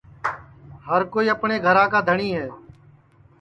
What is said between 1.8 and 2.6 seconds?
کا دھٹؔی ہے